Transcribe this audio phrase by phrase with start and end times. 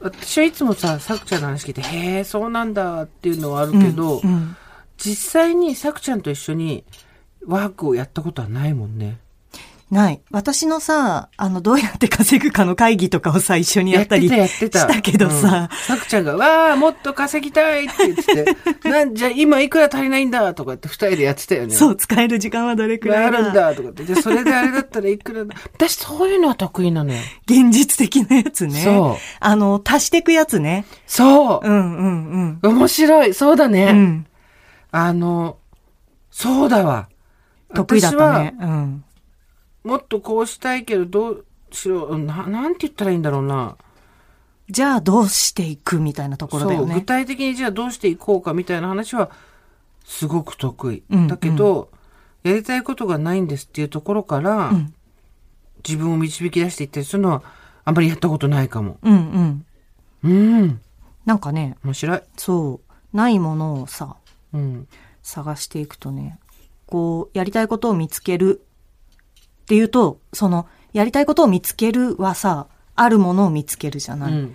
[0.00, 4.56] 私はいつもさ、さくちゃんの話聞いて、へえ、そうなんだっていうのはあるけど、うん
[5.02, 6.84] 実際にさくちゃんと一緒に
[7.46, 9.18] ワークをやったことはないもんね。
[9.90, 10.22] ない。
[10.30, 14.28] 私のさ、あの、どうやって稼ぐかの会議とかをさ、一緒にやったり。
[14.28, 18.56] したけどさ、うんさくちゃんが、わあ、もっと稼ぎたいって言ってて、
[18.88, 21.74] なんじゃ、今いくら足りないんだとかって二人でやってたよね。
[21.74, 24.04] そう、使える時間はどれくらいあるんだとかって。
[24.04, 25.54] で、それであれだったらいくらだ。
[25.74, 27.18] 私そういうのは得意なのよ。
[27.46, 28.80] 現実的なやつね。
[28.84, 30.84] そうあの、足していくやつね。
[31.06, 33.86] そうう、んうん面白いそうだね。
[33.86, 33.96] うん。
[33.98, 34.26] うん。
[34.92, 35.56] あの、
[36.30, 37.08] そうだわ。
[37.74, 38.54] 得意だったね。
[38.60, 39.04] うん。
[39.84, 42.18] もっとこうしたいけど、どうしよう。
[42.18, 43.76] な、なんて言ったらいいんだろうな。
[44.68, 47.00] じゃあどうしていくみたいなところだよね。
[47.02, 49.30] 体的にじゃあどうしていこうかみたいな話は、
[50.04, 51.02] すごく得意。
[51.10, 51.90] うんだけど、
[52.42, 54.94] やりたいことがないんですっていうところから、うん
[55.86, 57.42] 自分を導き出していったりするのは、
[57.84, 58.98] あんまりやったことないかも。
[59.02, 59.64] うん
[60.22, 60.30] うん。
[60.30, 60.80] うん。
[61.24, 62.22] なんかね、面白い。
[62.36, 62.80] そ
[63.12, 64.16] う、ないものをさ、
[64.52, 64.88] うん。
[65.22, 66.38] 探していくとね、
[66.86, 68.62] こう、やりたいことを見つける
[69.70, 74.32] っていうと、その、やりたいことを見つけるはさ、あるものを見つけるじゃない。
[74.32, 74.54] うん。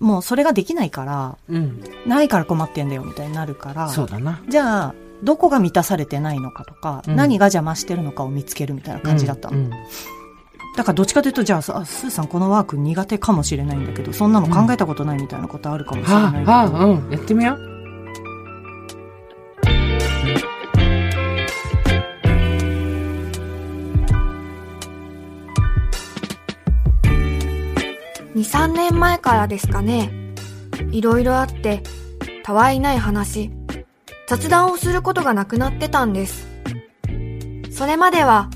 [0.00, 1.80] もうそれができないから、うん。
[2.06, 4.42] ないから困ってんだよみたいになるから、そうだな。
[4.48, 9.58] じゃあ、どこが満たされてないのかとか、うん何が邪魔してるのかを見つけるみたいな感じだったの。
[9.58, 9.70] うん。
[9.70, 9.76] だ
[10.82, 16.50] からどっちかというと、じゃあスーさんこのワーク苦手かもしれないんだけど、そんなの考えたことないみたいなことあるかもしれはあ、ないけど。
[16.50, 17.10] はあ、うん。
[17.12, 17.77] やってみよう。
[28.48, 30.10] 3年前からですかね。
[30.90, 31.82] いろいろあって、
[32.42, 33.50] たわいない話、
[34.26, 36.48] 雑談をすることがなくなってたんです。
[37.70, 38.48] それまでは、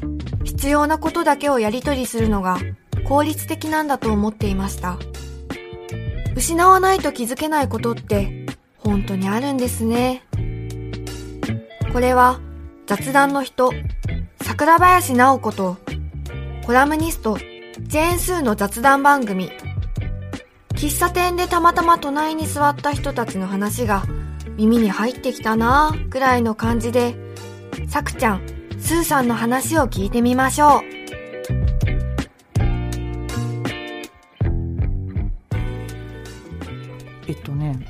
[0.45, 2.59] 必要なことだけをやり取りするのが
[3.07, 4.97] 効率的なんだと思っていました。
[6.35, 8.47] 失わないと気づけないことって、
[8.79, 10.23] 本当にあるんですね。
[11.93, 12.41] これは、
[12.87, 13.71] 雑談の人、
[14.41, 15.77] 桜林直子と、
[16.65, 17.37] コラムニスト、
[17.83, 19.51] ジェーンスーの雑談番組、
[20.83, 24.03] 喫茶店でたまたま隣に座った人たちの話が
[24.57, 27.15] 耳に入ってきたなぁくらいの感じで、
[27.87, 28.43] さくちゃん、
[28.81, 30.83] スーさんの話を聞いてみましょう。
[37.29, 37.87] えっとね。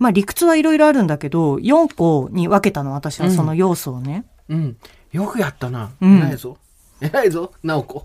[0.00, 4.24] まあ理屈はいろいろあるんだけど、4個に分けたの、私はその要素をね。
[4.48, 4.76] うん。
[5.12, 5.92] よくやったな。
[6.00, 6.58] うん偉いぞ。
[7.00, 8.04] 偉いぞ、直子。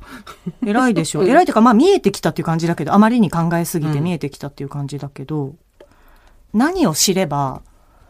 [0.66, 1.24] 偉いでしょ。
[1.24, 5.56] 偉いっていうか、まあ見えてきたっていう感じだけど、あまりに考えすぎて見えてきたっていう感じだけど、
[6.54, 7.62] 何を知れば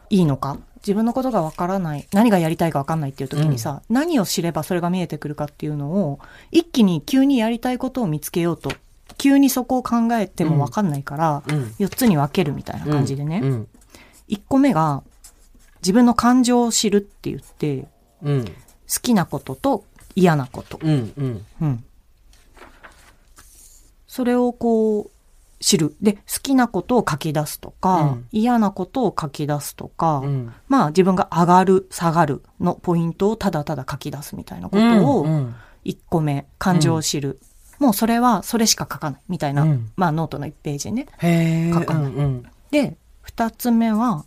[0.09, 6.19] いいのか自分のことがわからない、何がやりたいかわかんないっていう時にさ、何を知ればそれが見えてくるかっていうのを、
[6.51, 8.69] 一気に急にやりたいことを見つけようと、
[9.17, 11.75] 急にそこを考えてもわかんないから、うん。
[11.79, 13.39] 4つに分けるみたいな感じでね。
[13.41, 13.67] うん。
[14.27, 15.03] 1個目が、
[15.81, 17.87] 自分の感情を知るって言って、
[18.21, 18.45] うん。
[18.45, 18.51] 好
[19.01, 20.79] きなことと嫌なこと。
[20.81, 21.13] うん。
[21.17, 21.45] うん。
[21.61, 21.83] うん。
[24.07, 25.11] それをこう、
[25.59, 25.95] 知る。
[26.01, 30.53] で、好きなことを書き出すとか、うん嫌なことを書き出すとか、うん。
[30.67, 35.55] まあ自分が上がる、下がるのポイントをただただ書き出すみたいなことを、うん。
[35.85, 37.39] 1個目、感情を知る。
[37.79, 41.07] もうそれはそれしか書かないみたいな、うんまあノートの1ページね。
[41.73, 42.15] 書かないうん。
[42.15, 42.45] うん。
[42.71, 44.25] で、2つ目は、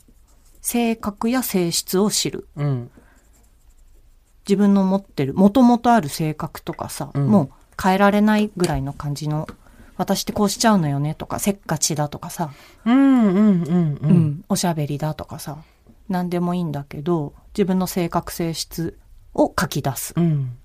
[0.63, 2.49] 性格や性質を知る。
[2.57, 2.91] うん。
[4.49, 7.51] 自分の持ってる、もともとある性格とかさ、うんもう
[7.83, 9.49] 変えられないぐらいの感じの、
[9.99, 12.53] 私ってこうしちゃうのよねとか、せっかちだとかさ、
[12.85, 12.95] うん。
[12.95, 13.35] うん。
[13.35, 13.63] うん。
[13.63, 14.45] ううんん。
[14.49, 15.59] おしゃべりだとかさ、
[16.09, 18.99] 何でもいいんだけど、自分の性格性質
[19.35, 20.15] を書き出す。
[20.17, 20.57] うん。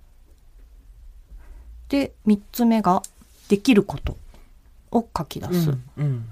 [1.89, 3.01] で、三つ目が、
[3.49, 4.15] できること
[4.91, 5.71] を書き出す。
[5.97, 6.30] うん。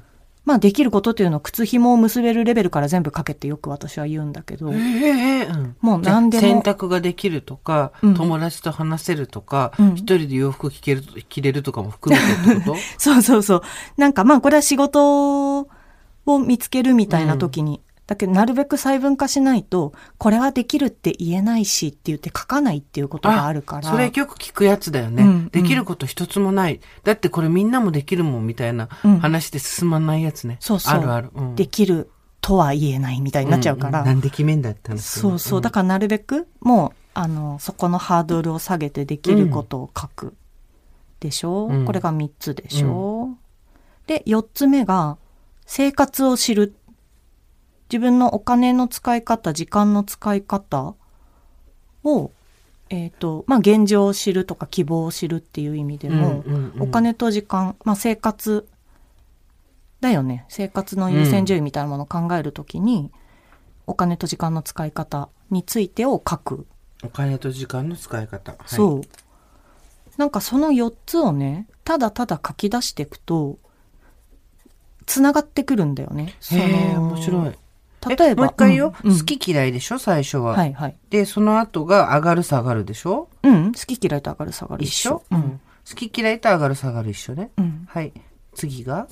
[0.50, 5.44] まあ、できることっていうのは靴紐を結べるレベルから全部書けってよく私は言うんだけど、へえ。
[5.46, 5.76] うん。
[5.80, 12.78] もう何でも洗濯ができるとか、うん友達と話せるとか、うん一人で洋服着ける、着れるとかも含めてってこと？
[12.98, 13.62] そうそうそう。
[13.96, 15.68] なんかまあこれは仕事を
[16.44, 17.80] 見つけるみたいな時に、
[18.10, 23.88] だけどなるべく細分化しないと、これはできるって言えないしって言って書かないっていうことがあるから。
[23.88, 26.80] それよく聞くやつだよね、うんできること一つもない。
[27.04, 30.58] だってこれみんなもできるもんみたいなうん話で進まないやつね。
[30.60, 31.30] そうそうあるある。
[31.36, 32.10] うんできる
[32.42, 34.00] とは言えないみたいになっちゃうから。
[34.00, 35.62] んんなんで決めんだって話そうそう。
[35.62, 40.34] だかからなるべく、もう、あの、そこのハードルを下げてできることを書く。
[41.20, 43.30] でしょ、うんこれが3つでしょ、
[44.08, 45.18] で、4つ目が、
[45.66, 46.76] 生活を知る。
[47.92, 50.96] 自分のお金の使い方、時間の使い方
[52.04, 52.32] を、
[52.90, 58.68] えっ、と、まあ、現状を知るとか希望を知るっていう意味でも、うんうんうんお金と時間、まあ、生活
[60.02, 60.46] だよね。
[60.50, 63.12] 生活の優先順位みたいなものを考えるときに、
[63.86, 66.68] お金と時間の使い方についてを書く。
[67.04, 68.52] お金と時間の使い方。
[68.52, 69.02] はいそう。
[70.18, 73.58] なんかその4つをね、ただただ書き出していくと、
[75.06, 76.36] つながってくるんだよね。
[76.52, 77.58] へえ、面白い。
[78.08, 78.44] 例えば。
[78.46, 79.08] もう一回よ、う？
[79.08, 80.54] んうん好き嫌いでしょ、最初は。
[80.54, 80.96] はいはい。
[81.10, 83.30] で、その後が上がる下がるでしょ？
[83.44, 85.62] うん、好き嫌いと上がる下がる一緒、ううんん。
[85.90, 87.52] 好き嫌いと上がる下がる一緒ね。
[87.58, 87.86] うん。
[87.90, 88.14] はい。
[88.54, 89.08] 次が？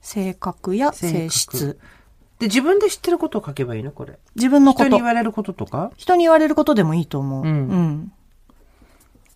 [0.00, 1.80] 性格や性性質格。
[2.38, 3.92] で、自分で知ってることを書けばいいの？
[3.92, 4.18] これ。
[4.36, 5.04] 自分のこと人に言。
[5.04, 5.90] われることとか？
[5.96, 7.44] 人に言われることでもいいと思う。
[7.44, 8.12] うんうん。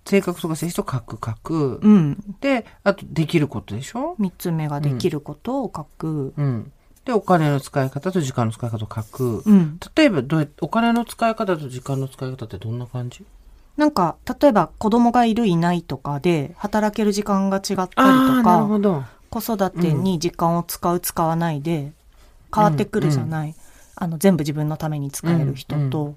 [0.05, 1.79] 性格とか性質を書く書く。
[1.83, 2.37] うん。
[2.41, 4.17] で、あと、できることでしょ？
[4.19, 6.35] 三つ目ができることを書く。
[6.37, 6.73] うん。
[7.05, 9.43] で、お金の使い方と時間の使い方を書く。
[9.45, 9.79] うん。
[9.97, 13.25] 例えば、どうやお金の使い方と時間の使い方ってどんな感じ？
[13.77, 17.99] なんか、例えば子供がいるいないとかで、働ける時間が違ったりと
[18.45, 19.05] か、ほど。
[19.31, 21.93] 子育てに時間を使う使わないで、
[22.55, 23.55] 変わってくるじゃない。
[23.97, 26.17] あの、全部自分のために使える人と、うん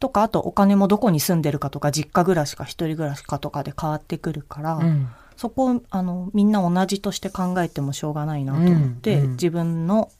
[0.00, 5.08] とか、あとお金もどこに住んでるかとか、実家暮らしか一人暮らしかとかで変わってくるから、うん。
[5.36, 9.30] そこをあのみんな同じとして考えてもしょうがないなと思って、うんうん。
[9.32, 10.10] 自分の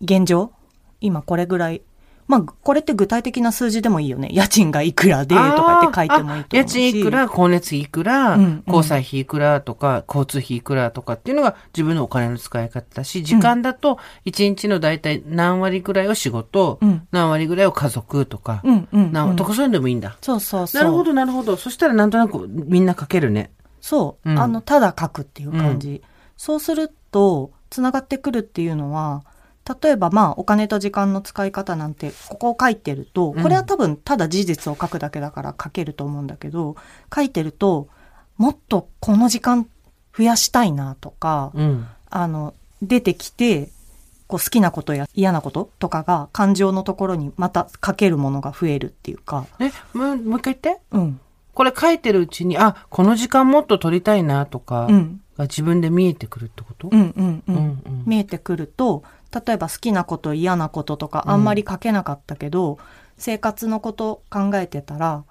[0.00, 0.52] 現状
[1.00, 1.82] 今これぐらい
[2.26, 4.28] まあこれって具体的な数字でもいいよね。
[4.32, 6.74] 家賃がいくらでとかって書いてもいいと思うし。
[6.74, 8.64] あ家賃いくら、光熱費いくら、うんうん。
[8.66, 17.06] 交際費いくらとか、交通費いくらとかっていうのが自分のお金の使い方だし、時間だと1日の大体何割ぐらいを仕事、うん。
[17.10, 19.12] 何割ぐらいを家族とか、うんうん、うん。
[19.12, 20.16] なとかそういうのでもいいんだ。
[20.22, 20.82] そうそうそう。
[20.82, 21.56] なるほど、なるほど。
[21.56, 23.50] そしたらなんとなくみんな書けるね。
[23.84, 24.38] そう、うん。
[24.38, 26.02] あのただ書くっていう感じ、
[26.38, 29.24] そうするとつながってくるっていうのは
[29.82, 33.42] 例えばまあお金と時間の使い方なんてここを書いてるとうん。
[33.42, 36.76] これは多分ただ事実を書くだけだから書けると思うんだけど
[37.14, 37.88] 書いてると
[38.38, 39.68] もっとこの時間
[40.16, 41.86] 増やしたいなとか、うん。
[42.08, 43.68] あの出てきて
[44.28, 50.80] こう好きなことや嫌なこととかが感情のところにまた書けるものが増えるっていうか、え、もう一回言って。
[50.90, 51.20] うん
[51.54, 55.20] これ書いてるうちに、あ、この時間もっと取りたいなとか、うん。
[55.36, 56.88] が自分で見えてくるってこと？
[56.92, 57.56] うんうんうん。
[57.56, 58.02] うんうん。
[58.06, 59.02] 見えてくると
[59.46, 62.78] 例えば好きなこと嫌なこととかあんまり書けなかったけど、
[63.18, 65.24] 生活のこと考えてたら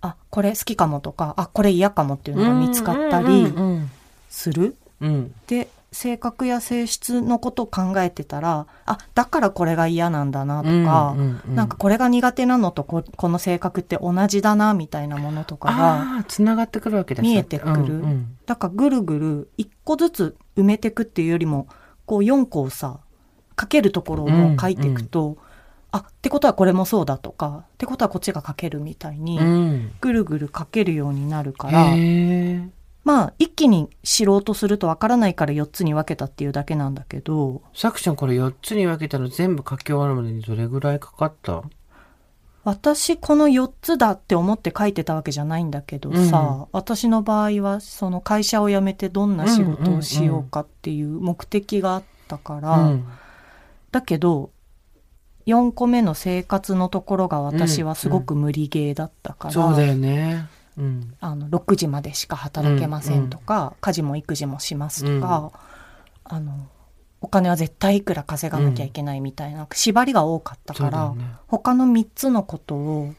[0.00, 3.90] あこれ好きかもとかあこれ嫌かもっていうのが見つかったりうんうん
[4.30, 4.76] する？
[5.02, 5.34] うんうん。
[5.46, 17.72] で性格や性質のことを考えてたらあだからこれが嫌なんだなとか、うんうんうんなんかこれが苦手なのとここの性格って同じだなみたいなものとかがつながってくるわけだ見えてくる。
[17.72, 18.36] うんうん。
[18.46, 21.68] だからぐるぐる一個ずつ埋めてくっていうよりも
[22.06, 22.98] こう4個をさ
[23.60, 25.36] 書けるところを書いていくと、
[25.92, 29.92] あってことはこれもそうだとかってことはこっちが書けるみたいに、うん。
[30.00, 32.68] ぐるぐる書けるようになるからへえ。
[33.04, 37.62] まあ一気に知ろうとするとわからないから4つに分けたっていうだけなんだけど。
[37.74, 41.62] さくちゃんこれ4つに分けたの全部書き終わるまでにどれぐらいかかった？
[42.64, 46.66] 私この4つだって思って書いてたわけじゃないんだけどさ、うん。
[46.72, 53.04] 私の場合はその会社を辞めてどんな仕事をしようかっていう目的があったから、うん。
[53.90, 54.50] だけど
[55.46, 60.46] 4個目の生活のところが私はすごく無理ゲーだったから、そうだよね。
[60.78, 61.14] うん。
[61.20, 65.52] あの6時までしか働けませんとか、家事も育児もしますとか、
[66.24, 66.68] あの
[67.20, 73.14] お金は絶対いくら稼がなきゃいけないみたいな縛りが多かったから、ね他の3つのことを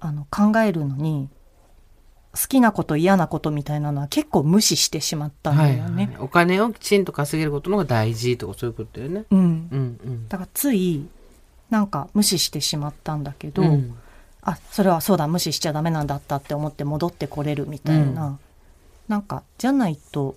[0.00, 1.28] あの考えるのに
[2.32, 6.06] 好きなこと嫌なことみたいなのは結構無視してしまったんだはいよね。
[6.06, 6.16] はい。
[6.24, 9.24] お金をきちんと稼げることの方が大事とかそういうことだよね。
[9.30, 10.28] うん、うんうん。
[10.28, 11.06] だからつい
[11.68, 13.96] なんか無視してしまったんだけど、うん
[14.42, 18.38] あそれはそうだ無視しちゃダメなんだったって思って戻ってこれるみたいな、うん。
[19.08, 20.36] なんかじゃないと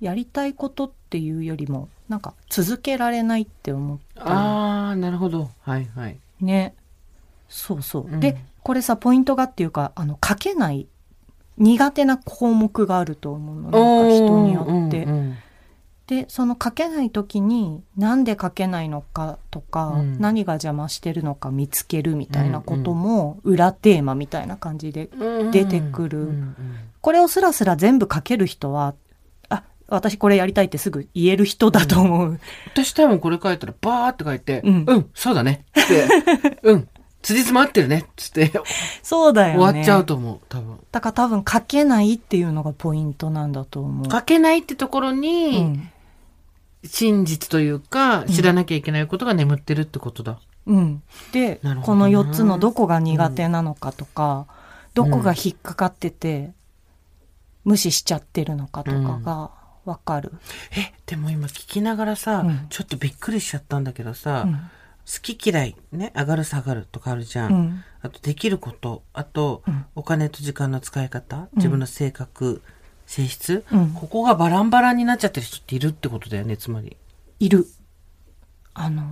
[0.00, 4.22] やりたいことっていうよりもなんか続けられないって思った。
[4.26, 5.50] ああ、なるほど。
[5.62, 6.18] はいはい。
[6.40, 6.74] ね。
[7.48, 8.20] そうそう、うん。
[8.20, 10.86] でこれさポイントがっていうかあの書けない
[11.58, 13.62] 苦手な項目があると思うの。
[13.62, 15.36] なんか人によって、うんうん
[16.06, 20.20] でその書けない時になんで書けないのかとか、うん。
[20.20, 26.18] 何が邪魔してるのか見つけるみたいなことも裏テーマみたいな感じでうん出てくる。
[26.18, 26.56] うんうん
[27.00, 28.94] これをスラスラ全部書ける人は
[29.50, 35.66] あ私これやりたいってすぐ言える人だと思う、私多分これ書いたらバーって書いて、ううんん、そうだね。
[35.78, 36.08] って、
[36.64, 36.88] うん、
[37.20, 38.06] 辻褄合ってるね。
[38.16, 38.52] つって、
[39.02, 39.58] そうだよね。
[39.58, 40.78] 終わっちゃうと思う、多分。
[40.92, 44.10] だから多分書けないっていうのがポイントなんだと思う。
[44.10, 45.90] 書けないってところうに、ん、
[46.84, 50.40] 真実というか、知らなきゃいけないことが眠ってるってことだ。
[50.66, 51.02] うん。
[51.32, 54.46] で、この4つのどこが苦手なのかとか、
[54.94, 56.52] どこが引っかかってて、
[57.64, 59.50] 無視しちゃってるのかとかが
[59.84, 60.32] わかる。
[60.76, 62.66] え、でも今聞きながらさ、うん。
[62.68, 64.54] ちょっとびっくりしちゃったんだけどさ、うん。
[64.54, 64.60] 好
[65.20, 67.52] き嫌いね、上がる下がるとかあるじゃん。
[67.52, 67.84] うん。
[68.00, 69.86] あとできること、あと、うん。
[69.94, 72.62] お金と時間の使い方、自分の性格、
[73.06, 76.96] 性質、うんここがバランバランになっちゃってる人っているってことだよね、つまり。
[77.40, 77.66] いる。
[78.72, 79.04] あの、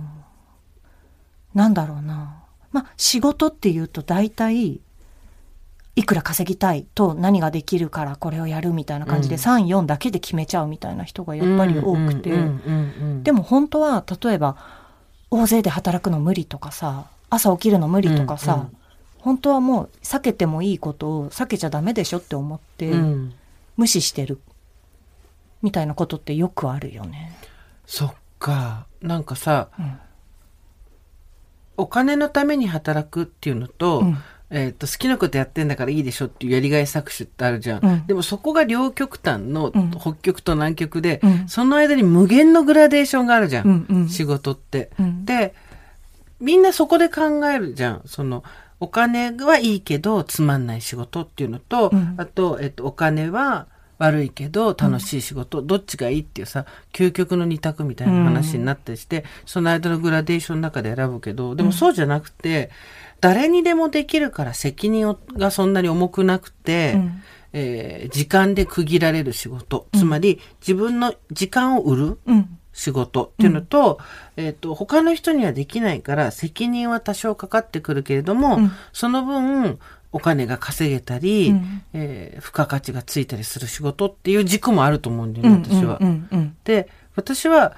[1.53, 2.43] なんだろうな。
[2.71, 4.81] まあ、仕事っていうと大体、
[5.95, 12.31] いくら稼ぎたいと何ができるからこれをやるみたいな感じで、うん3、4だけで決めちゃうみたいな人がやっぱり多くて。
[13.23, 14.57] でも本当は、例えば、
[15.29, 18.77] 大勢で働くの無理とかさ、朝起きるの無理とかさ、うんうん
[19.23, 23.33] 本当はもう避けてもいいことを避けちゃダメでしょって思って、うん
[23.77, 24.39] 無視してる。
[25.61, 27.33] みたいなことってよくあるよね。
[27.85, 28.85] そっか。
[29.01, 29.99] なんかさ、うん
[31.75, 34.17] お金のために働くっていうのと、うん
[34.51, 37.83] えっと好きなことやってんだからいいでしょっていうやりがい搾取ってあるじゃん。
[37.83, 43.67] うんでもそこが両極端のうん北極と南極で、うんその間に無限のグラデーションがあるじゃん。
[43.67, 44.91] うんうん仕事って。
[44.99, 45.55] うんで、
[46.39, 48.01] みんなそこで考えるじゃん。
[48.05, 48.43] その、
[48.83, 52.15] お金はいいけどつまんない仕事っていうのと、うん。
[52.17, 62.71] あと、えっと、お金は悪いけど楽しい仕事、どっちがいいっていうさ、究極の二択みたいな話になったりして、その間のグラデーションの中で選ぶけど、でもそうじゃなくて、
[63.21, 67.23] 誰にでもできるから責任をがそんなに重くなくて、うん。
[67.53, 72.19] えー時間で区切られる仕事、つまり自分の時間を売る。
[72.25, 72.57] うん。
[72.73, 73.99] 仕事っていうのと、
[74.35, 79.79] えっ、と、他の人にはできないから責任は多少かかってくるけれども、うんその分、
[80.11, 85.97] お金が稼げたり、うんえー付加価値がついたりする仕事っていう軸もあると思うんだよね、私は。
[86.01, 87.75] うんうんで、私は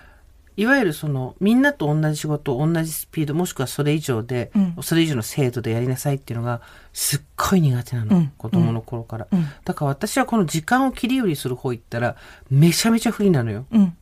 [0.57, 6.61] いわゆるその、みんなと同じ仕事を同じスピード、もしくはそれ以上で、うんそれ以上の精度でやりなさいっていうのが、
[6.93, 8.17] すっごい苦手なの。
[8.17, 9.27] うん子供の頃から。
[9.31, 12.15] うんだから私はこの時間を切り売りする方行ったら、
[12.49, 13.65] めちゃめちゃ不利なのよ。
[13.71, 13.97] うん。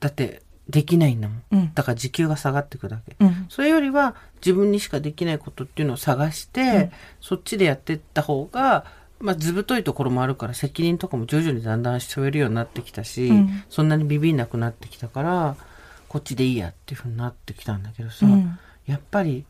[0.00, 0.06] うん。
[0.06, 1.42] だって、できないんだもん。
[1.52, 3.16] うんだから時給が下がってくだけ。
[3.20, 3.46] うん。
[3.48, 4.14] それよりは
[4.44, 6.90] 自分にしかできないことっていうのを探して、
[7.20, 8.84] そっちでやっていった方が、
[9.20, 15.56] まあ図太いところもあるから責任とかも徐々にだんだん背負えるようになってきたし、うんそんなにビビんなくなってきたから、
[16.08, 19.44] こっちでいいやっていうふうになってきたんだけどさ、うんやっぱり、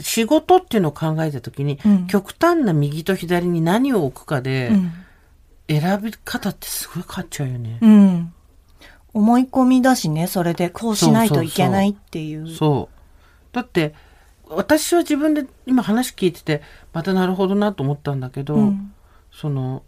[0.00, 4.92] 仕事っていうのを考えたときに、うん極端な右と左に何を置くかで、うん。
[5.68, 7.78] 選び方ってすごい変わっちゃうよね。
[9.14, 9.22] うん。
[9.22, 12.48] 思い込みだしね、それでこうしないといけないっていう。
[12.48, 13.54] そう。
[13.54, 13.94] だって、
[14.48, 16.62] 私は自分で今話聞いてて、
[16.92, 18.92] またなるほどなと思ったんだけど、うん
[19.32, 19.84] その、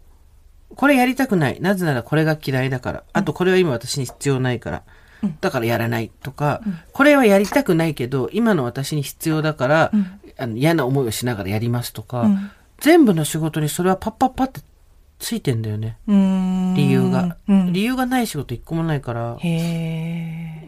[0.75, 1.59] これやりたくない。
[1.59, 3.03] なぜならこれが嫌いだから。
[3.13, 4.83] あとこれは今私に必要ないから。
[5.41, 6.61] だからやらないとか、
[6.91, 14.59] これはやりたくないけど、今の私に必要だから、うんあの嫌な思いをしながらやりますとか、うん全部の仕事にそれはパッパッパって
[15.23, 15.97] ついてんだよね。
[16.05, 17.37] 理由が。
[17.47, 19.37] うん理由がない仕事一個もないから。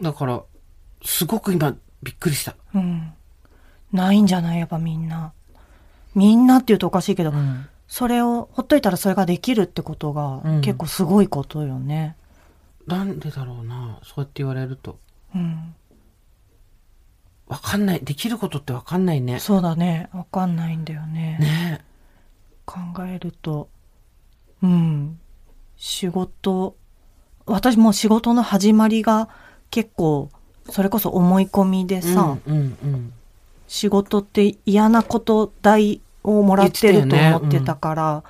[0.00, 0.42] だから、
[1.04, 2.56] すごく今びっくりした。
[2.74, 3.12] うん。
[3.92, 4.58] ないんじゃない？
[4.58, 5.34] やっぱみんな。
[6.14, 12.16] みんなって言うとおかしいけど、うんそれをほっといたらそれができるってことがうん結構すごいことよね。
[12.86, 14.00] なんでだろうな。
[14.02, 14.98] そうやって言われると。
[15.34, 15.74] うん。
[17.46, 18.00] わかんない。
[18.00, 19.38] できることってわかんないね。
[19.38, 20.08] そうだね。
[20.12, 21.36] わかんないんだよね。
[21.38, 21.84] ね
[22.64, 23.68] 考えると、
[24.62, 25.18] うん。
[25.76, 26.76] 仕事、
[27.44, 29.28] 私も仕事の始まりが
[29.70, 30.30] 結構、
[30.70, 33.12] それこそ思い込みでさ、うんうんうん。
[33.68, 38.24] 仕事って嫌なこと代をもらってると思ってたから、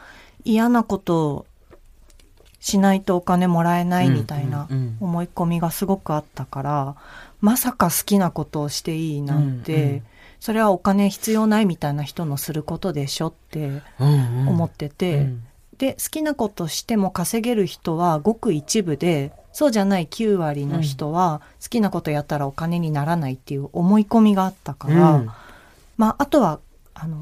[0.45, 1.47] 嫌なことを
[2.61, 4.97] しないとお金もらえないみたいなうんうんうん。
[5.01, 6.97] 思い込みがすごくあったから、
[7.41, 10.03] まさか好きなことをしていいなんて、うんうん。
[10.41, 14.49] それはお金必要ないみたいな人のすることでしょってうんうん。
[14.49, 15.45] 思ってて、うん
[15.79, 25.31] で好きなことしても稼げる人はごく一部でそうじゃない9割の人は好きなことやったらお金にならないっていう思い込みがあったから、うん。
[25.97, 26.61] まああとは
[26.95, 27.17] あの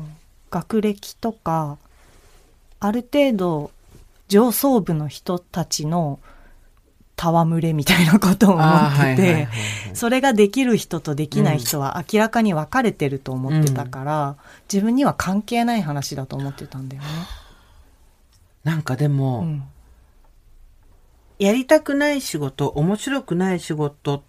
[0.50, 1.78] 学歴とか
[2.80, 3.70] ある程度
[4.28, 6.20] 上層部の人たちの
[7.16, 9.48] 戯れみたいなことを思ってて
[9.94, 14.36] それができる人とできない人は明らかに分かれてると思ってたから、
[14.72, 17.08] 自分には関係ない話だと思ってたんだよね。
[18.64, 19.62] なんかでも、うん。
[21.38, 24.24] やりたくない仕事、面白くない仕事、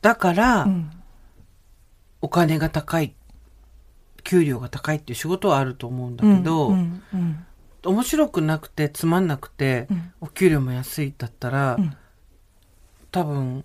[0.00, 0.90] だから、うん。
[2.22, 3.14] お金が高い、
[4.22, 7.46] 給料が高いっていう仕事はあると思うんだけど、うんうん
[7.82, 10.12] 面白くなくてつまんなくて、うん。
[10.20, 11.96] お給料も安いだったら、うん。
[13.10, 13.64] 多分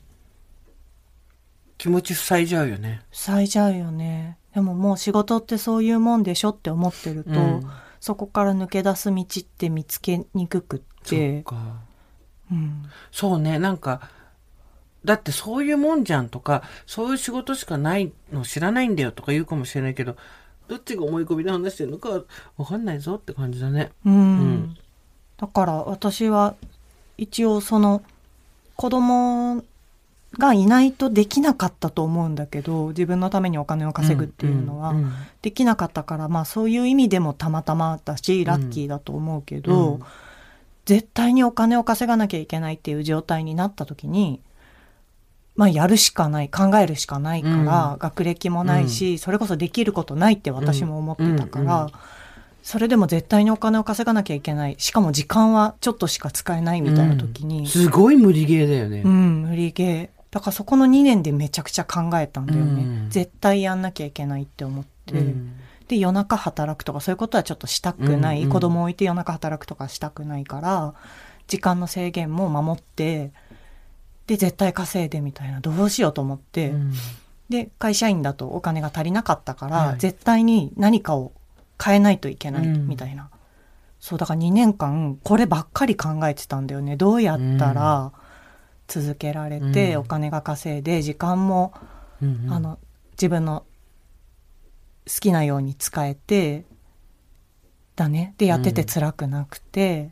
[1.78, 3.02] 気持ち塞いじゃうよね。
[3.12, 4.38] 塞いじゃうよね。
[4.54, 7.70] でももう仕事ってそういうもんでしょって思ってると、うん
[8.06, 11.56] そこから抜け出す道って見つけにくくっ、そってか。
[12.52, 14.12] うん、そうね、なんか、
[15.04, 20.18] だってそういうもんじゃんとか、そういう仕事しかないの知らないんだよとか言うかもしれないけど、
[20.68, 22.22] どっちが思い込みで話してるのか
[22.58, 23.92] わかんないぞって感じだね。
[24.06, 24.78] うんん
[25.38, 26.54] だから私は
[27.18, 28.04] 一応その
[28.76, 29.64] 子供
[30.36, 40.04] がいないとできなかったと思うんだけど自分のためにお金を稼ぐっていうのは、んんできなかったからまあそういう意味でもたまたまだしラッキーだと思うけど、うん。
[40.86, 44.39] 絶対にお金を稼がなきゃいけないっていう状態になった時に
[45.56, 47.54] まあやるしかない考えるしかないから、
[47.94, 47.98] うん。
[47.98, 51.92] 学歴もないし、それこそできることないって私も思ってたから、うんうん
[52.65, 54.75] それでも絶対にお金を稼がなきゃいけない。
[54.80, 59.04] しかも時間はちょっとしか使えないみたいな時に、すごい無理ゲーだよね。
[59.06, 60.25] うん、無理ゲー。
[60.36, 62.84] だからそこの2年でめちゃくちゃ考えたんだよね。
[62.84, 65.13] うん絶対やんなきゃいけないって思って。
[65.13, 65.54] うん
[65.88, 68.39] で、夜中働くとかそういうことはちょっとしたくない。
[68.39, 70.94] うんうん子供を置いて夜中働くとかしたくないから、
[71.48, 73.32] 時間の制限も守って、
[74.27, 76.72] で、絶対稼いでみたいな、どうしようと思って。
[76.72, 76.94] うん
[77.48, 81.32] で、会社員だとお金が足りなかったから、はい絶対に何かを
[81.82, 83.30] 変えないといけないうんみたいな。
[84.01, 86.98] そう、だから2年間こればっかり考えてたんだよね。
[86.98, 88.12] どうやったら
[88.88, 91.74] 続けられて、うんお金が稼いで、時間も、
[92.22, 92.80] うんうんあの、
[93.12, 93.65] 自分の
[95.08, 96.65] 好きなように使えて、
[97.96, 98.34] だね。
[98.38, 100.12] で、やってて辛くなくて、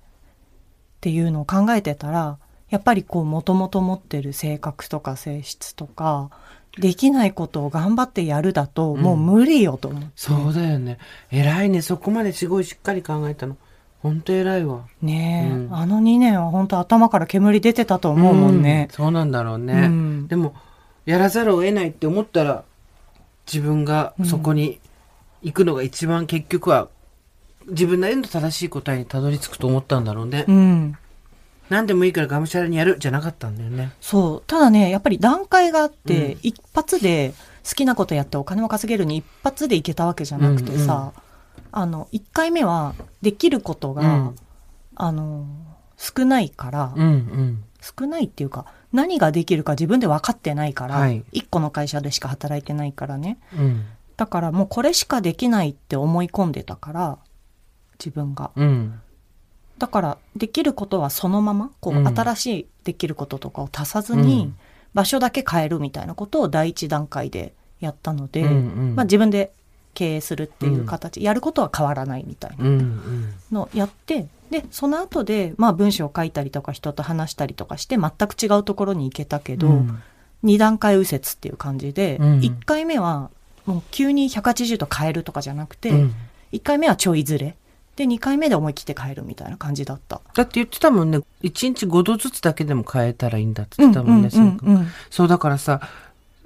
[0.98, 2.40] っていうのを考えてたら、
[2.70, 6.32] やっぱりこう、もともと持ってる性格とか性質とか、
[6.80, 10.08] できないことを頑張ってやるだと、もう無理よと思って。
[10.16, 10.98] そうだよね。
[11.30, 11.82] 偉いね。
[11.82, 13.58] そこまですごいしっかり考えたの。
[14.04, 14.82] ほんと偉いわ。
[15.02, 18.94] ねえ、うんあの2年は本当頭から煙出てたと思うもんねう。
[18.94, 19.74] そうなんだろうね。
[19.74, 20.54] うんでも、
[21.06, 22.66] やらざるを得ないって思ったら、
[23.48, 24.82] 自分がそこに
[25.42, 26.90] 行くのが一番結局は、
[27.70, 30.44] 自分なりの正しい答えにたどり着くと思ったんだろうね。
[30.50, 30.98] うん。
[31.70, 33.94] 何でもいいからがむしゃらにやるじゃなかったんだよね。
[34.02, 34.44] そう。
[34.48, 41.14] ただね、やっぱり段階があって、うん一発で好きなことやってお金を稼げるに一発でいけたわけじゃなくてさ、
[41.76, 44.36] あの、一回目はできることが、うん
[44.96, 45.48] あの、
[45.98, 47.64] 少ないから、うんうん。
[47.82, 53.40] 少ないっていうか、何ができるか自分で分かってないから、はい一個の会社でしか働いてないからね。
[53.58, 53.86] うん。
[54.18, 57.18] だからもうこれしかできないって思い込んでたから、
[58.00, 58.52] 自分が。
[58.56, 59.02] うん。
[59.80, 64.58] だからできることはそのままこう、うん新しいできることとかを足さずに、うん
[64.94, 69.52] 場所だけ変えるみたいなことを第一段階でやったので、うんうんまあ、自分で
[69.94, 73.34] 経営するっていう形、やることは変わらないみたいなうんうん。
[73.52, 80.00] のをやってでその後でまあ文章を書いたりとか人と話したりとかして全く違うところに行けたけど、うん
[80.46, 83.30] 二段階右折っていう感じで、うん1回目は
[83.66, 86.16] もう急に180度変えるとかじゃなくて、うん
[86.52, 87.56] 1回目はちょいずれ
[87.96, 90.22] で2回目で思い切って変えるみたいな感じだった。
[90.36, 91.20] だって言ってたもんね。
[91.20, 94.30] 1日5度ずつだけでも変えたらいいんだって言ってたもんね。
[94.34, 95.80] うんうんうんうんそうそう、だからさ、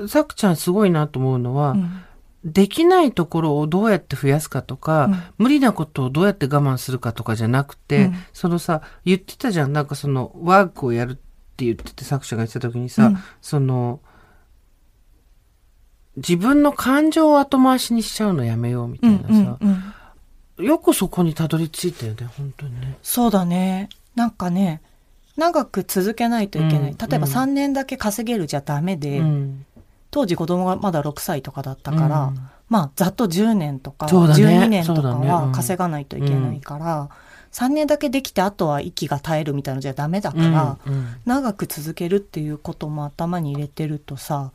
[0.07, 2.01] さくちゃんすごいなと思うのは、うん
[2.45, 9.73] できないところをどうやって増やすかとか、うん無理なことをどうやって我慢するかとかじゃなくて、うんそのさ、言ってたじゃん。
[9.73, 13.99] なんかその、ワークをやるって言ってて作者が言ってた時にさ、うんその、
[16.15, 19.83] 自分の感情を後回しにしちゃうのやめようみたうんいなさ、うんうん
[20.59, 22.97] よくそこにたどり着いたよね、本当にね。
[23.03, 23.89] そうだね。
[24.15, 24.81] なんかね、
[25.35, 26.91] 長く続けないといけない。
[26.93, 29.65] うん例えばうん3年だけ稼げるじゃダメで、うん
[30.17, 37.09] 当時子供がまだ6歳とかだったから、うんまあざっと10年とか、そうだね12年とかは稼がないといけないから、
[37.53, 44.51] 3年だけできてあとは息が絶えるみたいなのじゃダメだから、うんうん長く続けるっていうことも頭に入れてるとさ、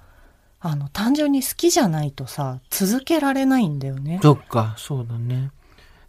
[0.60, 4.18] あの、単純に好きじゃないとさ、続けられないんだよね。
[4.20, 5.52] そっか、そうだね。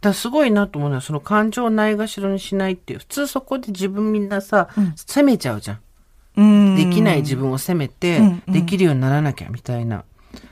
[0.01, 2.99] だすごいなと思うのは、その感情をないがしろにしないっていう。
[2.99, 5.79] 普通そこで自分みんなさ、うん責めちゃうじゃん。
[6.35, 10.03] うんできない自分を責めて、できるようにならなきゃみたいな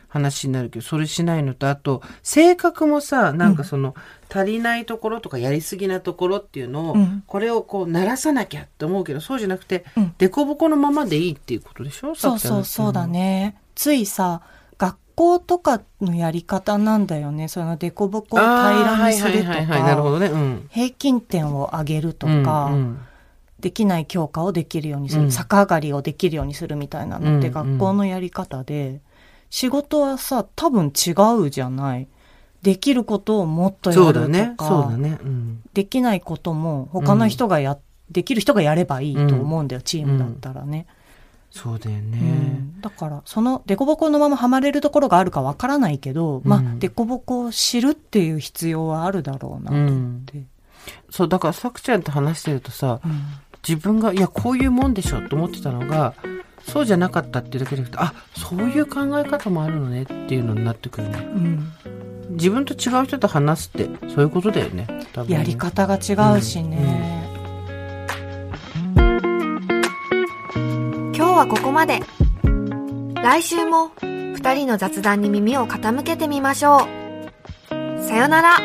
[0.07, 3.95] 話になるけど、それしないのと、あと、性格もさ、なんかその、
[4.33, 12.13] 足りないところとかやりすぎなところっていうのを、うんこれをこう、鳴らさなきゃって思うけど、そうじゃなくて、うん凸凹のままでいいっていうことでしょ？
[12.15, 13.07] そうそうそうだ。
[13.07, 13.55] ね。
[13.73, 14.41] ついさ、
[14.77, 17.47] 学校とかのやり方なんだよね。
[17.47, 20.59] その凸凹を平らにするとか。
[20.69, 22.99] 平均点を上げるとうんか、うん
[23.61, 29.01] できない教科をできるようにする、うん逆上がりをできるようにするみたいなのってうん学校のやり方で、
[29.49, 32.07] 仕事はさ、多分違うじゃない。
[32.61, 34.55] できることをもっとやるとか、そうだね。
[34.59, 35.19] そうだね。
[35.21, 35.61] うん。
[35.73, 37.77] できないことも他の人がや、
[38.09, 40.85] できる人がやればいいと思うんだよ、チームだったらね。
[41.51, 42.19] そうだよね。
[42.19, 50.43] うんだから、その凸凹のままはまれるところがあるかわからないけど、まあ、うん凸凹を知るっていう必要はあるだろうなと思って。
[51.09, 53.21] そう、だから、さくちゃんと話してるとさ、うん
[53.67, 56.13] 自分が、いや、こういうもんでしょと思ってたのが、
[56.63, 61.17] そうじゃなかったっていうだけで、あ、そういう考え方もあるのねっていうのになってくるね。
[61.17, 61.73] うん
[62.31, 64.87] 自分と違う人と話すって、そういうことだよね。
[65.13, 67.29] 多分ねやり方が違うしね。
[71.13, 71.99] 今日はここまで。
[73.21, 76.87] 来週も二人の雑談に耳を傾けてみましょ
[77.69, 78.03] う。
[78.03, 78.57] さよなら。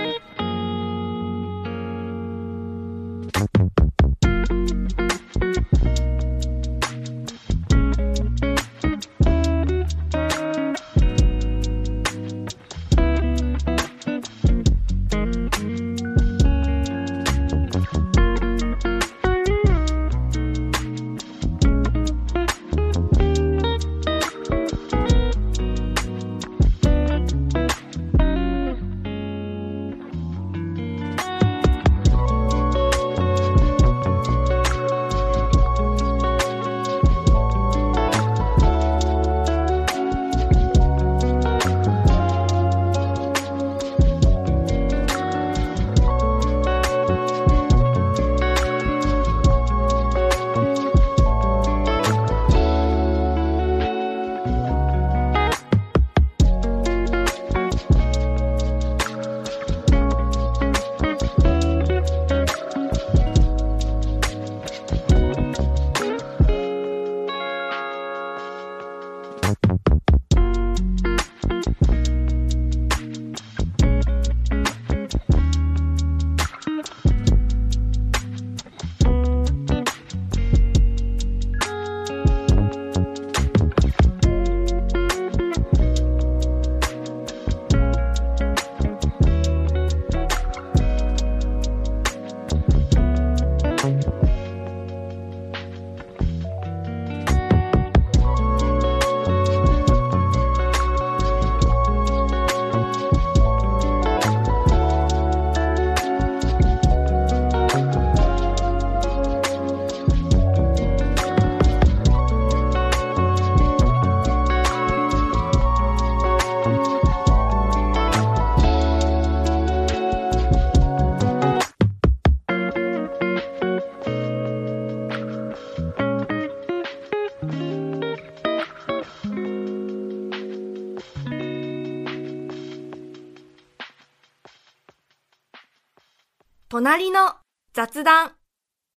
[136.87, 137.35] 隣の
[137.75, 138.36] 雑談。